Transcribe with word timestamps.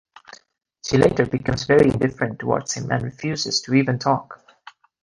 She 0.83 0.97
later 0.97 1.27
becomes 1.27 1.65
very 1.65 1.91
indifferent 1.91 2.39
towards 2.39 2.73
him 2.73 2.89
and 2.91 3.03
refuses 3.03 3.61
to 3.61 3.75
even 3.75 3.99
talk. 3.99 4.41